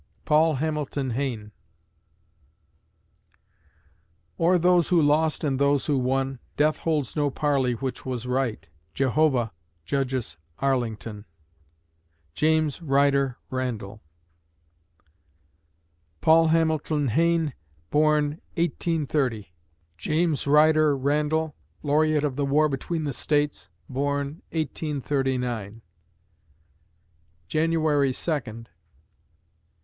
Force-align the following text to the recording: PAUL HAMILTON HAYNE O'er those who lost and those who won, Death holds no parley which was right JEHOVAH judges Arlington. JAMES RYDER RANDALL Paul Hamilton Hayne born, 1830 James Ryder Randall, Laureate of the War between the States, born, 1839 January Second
PAUL 0.25 0.55
HAMILTON 0.55 1.11
HAYNE 1.11 1.51
O'er 4.39 4.57
those 4.57 4.87
who 4.89 4.99
lost 4.99 5.43
and 5.43 5.59
those 5.59 5.85
who 5.85 5.95
won, 5.99 6.39
Death 6.57 6.79
holds 6.79 7.15
no 7.15 7.29
parley 7.29 7.73
which 7.73 8.03
was 8.03 8.25
right 8.25 8.67
JEHOVAH 8.95 9.51
judges 9.85 10.37
Arlington. 10.57 11.25
JAMES 12.33 12.81
RYDER 12.81 13.37
RANDALL 13.51 14.01
Paul 16.19 16.47
Hamilton 16.47 17.09
Hayne 17.09 17.53
born, 17.91 18.41
1830 18.55 19.53
James 19.99 20.47
Ryder 20.47 20.97
Randall, 20.97 21.55
Laureate 21.83 22.23
of 22.23 22.37
the 22.37 22.45
War 22.47 22.67
between 22.67 23.03
the 23.03 23.13
States, 23.13 23.69
born, 23.87 24.41
1839 24.49 25.83
January 27.47 28.11
Second 28.13 28.67